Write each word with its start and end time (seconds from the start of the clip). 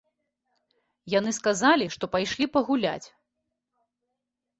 Яны 1.13 1.31
сказалі, 1.39 1.85
што 1.95 2.03
пайшлі 2.15 2.45
пагуляць. 2.55 3.07